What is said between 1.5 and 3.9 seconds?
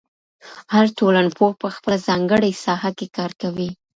په خپله ځانګړې ساحه کې کار کوي.